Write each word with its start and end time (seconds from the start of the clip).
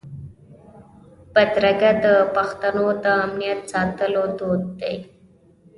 بدرګه 1.33 1.91
د 2.03 2.05
پښتنو 2.35 2.85
د 3.03 3.05
امنیت 3.23 3.59
ساتلو 3.71 4.23
دود 4.37 4.63
دی. 4.81 4.97